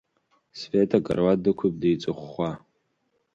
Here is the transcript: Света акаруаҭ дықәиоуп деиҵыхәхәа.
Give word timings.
Света 0.59 0.97
акаруаҭ 0.99 1.39
дықәиоуп 1.43 1.75
деиҵыхәхәа. 1.81 2.51